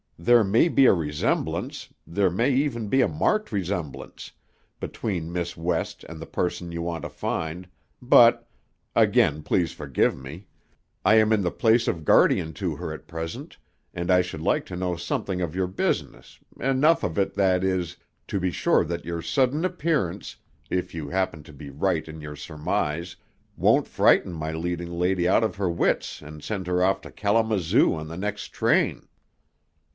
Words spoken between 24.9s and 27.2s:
lady out of her wits and send her off to